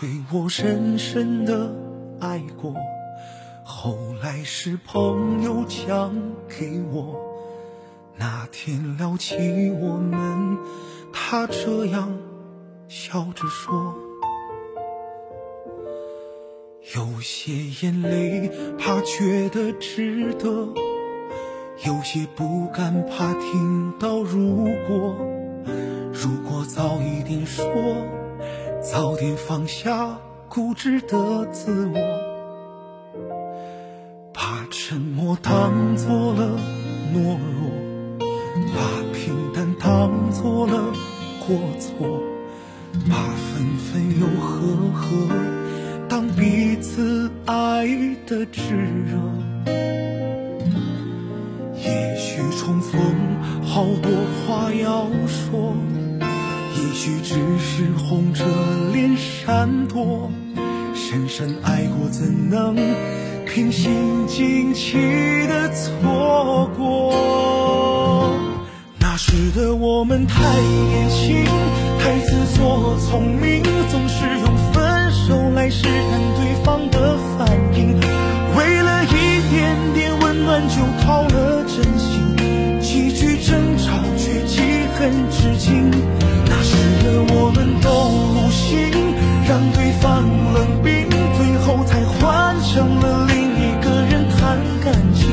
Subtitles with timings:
[0.00, 1.70] 对我深深的
[2.20, 2.74] 爱过。
[3.62, 6.14] 后来是朋友讲
[6.48, 7.20] 给我，
[8.16, 9.36] 那天聊起
[9.78, 10.56] 我们，
[11.12, 12.16] 他这样
[12.88, 13.94] 笑着说：
[16.96, 20.48] 有些眼泪怕觉得值得，
[21.86, 25.14] 有些不甘怕听到如果，
[26.10, 27.66] 如果早一点说，
[28.82, 31.98] 早点放下固执的自我。
[34.32, 36.58] 把沉默当作了
[37.12, 37.70] 懦弱，
[38.74, 38.80] 把
[39.12, 40.82] 平淡当作了
[41.46, 42.08] 过错，
[43.06, 45.06] 把分分又合合
[46.08, 47.86] 当彼此爱
[48.26, 49.18] 的炙热。
[51.76, 52.98] 也许重逢
[53.62, 54.10] 好多
[54.46, 55.74] 话要说，
[56.90, 58.44] 也许只是红着
[58.92, 60.28] 脸闪躲，
[60.92, 62.74] 深深爱过怎能？
[63.46, 63.92] 平心
[64.26, 64.98] 静气
[65.46, 68.34] 的错过，
[68.98, 71.44] 那时的我们太年轻，
[72.00, 77.48] 太自作聪明，总是用分手来试探对方的反
[77.78, 78.00] 应。
[78.56, 80.74] 为了一点点温暖就
[81.04, 82.36] 掏了真心，
[82.80, 84.60] 几句争吵却记
[84.98, 85.12] 恨
[92.72, 95.28] 成了另一个人谈感情，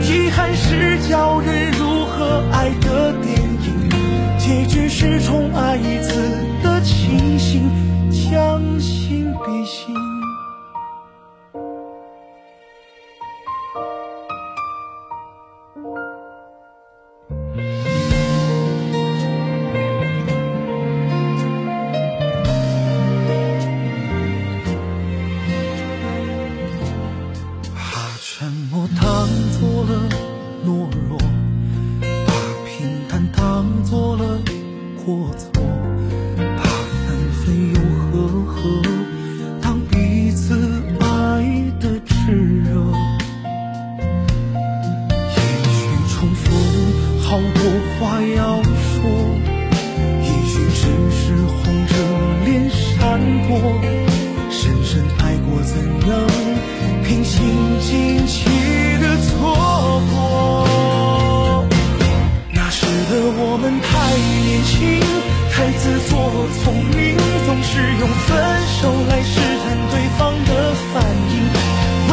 [0.00, 3.90] 遗憾是叫人如何爱的电影。
[4.38, 6.47] 结局是重爱一次。
[33.98, 34.38] 错了
[35.04, 35.60] 过错，
[36.36, 36.62] 怕
[37.02, 37.42] 分分
[37.74, 38.06] 又合
[38.46, 38.54] 合，
[39.60, 40.54] 当彼此
[41.00, 41.04] 爱
[41.80, 42.30] 的炽
[42.62, 42.70] 热。
[45.34, 45.40] 也
[45.74, 45.76] 许
[46.14, 46.46] 重逢，
[47.24, 47.60] 好多
[47.98, 49.02] 话要说，
[50.22, 51.92] 也许只是红着
[52.44, 53.97] 脸闪躲。
[63.08, 63.88] 的我们太
[64.44, 65.00] 年轻
[65.48, 66.28] 太自作
[66.60, 68.36] 聪明总是用分
[68.68, 71.00] 手来试探对方的反
[71.32, 71.40] 应。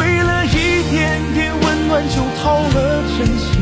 [0.24, 3.60] 了一点点温暖就掏了真心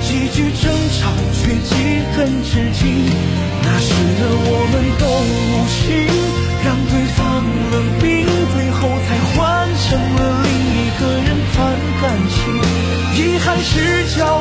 [0.00, 1.10] 几句争吵
[1.42, 1.74] 却记
[2.14, 3.02] 恨至今。
[3.62, 6.06] 那时的我们都无心
[6.62, 7.42] 让对方
[7.72, 10.48] 冷冰最后才换成了另
[10.78, 11.58] 一个人谈
[12.00, 12.90] 感情。
[13.18, 14.39] 遗憾是交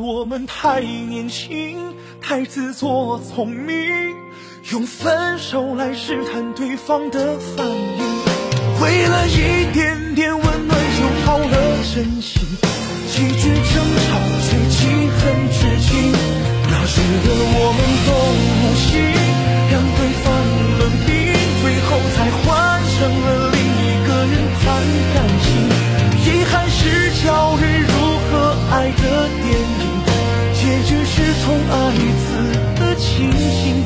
[0.00, 3.74] 我们太年轻，太自作聪明，
[4.70, 7.98] 用分手来试探对方的反应，
[8.80, 11.50] 为了一点点温暖就抛了
[11.92, 12.40] 真心，
[13.10, 13.74] 几句争
[14.06, 14.86] 吵却记
[15.18, 16.14] 恨至今。
[16.70, 17.26] 那时的
[17.58, 18.08] 我们都
[18.54, 19.02] 不心，
[19.72, 20.30] 让对方
[20.78, 21.10] 冷冰，
[21.60, 22.46] 最后才换
[22.94, 24.32] 成了另一个人
[24.62, 24.62] 谈
[25.12, 25.46] 感情。
[26.22, 27.26] 遗憾是教
[27.56, 27.90] 人如
[28.30, 29.02] 何爱的
[29.42, 29.87] 电影。
[30.88, 33.84] 结局是从爱字的清醒，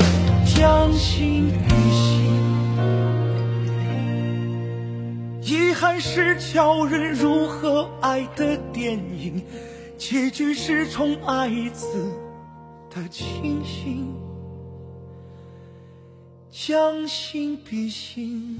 [0.54, 2.30] 将心比心。
[5.42, 9.42] 遗憾是教人如何爱的电影，
[9.98, 12.08] 结局是从爱字
[12.88, 14.14] 的清醒，
[16.52, 18.56] 将心比心。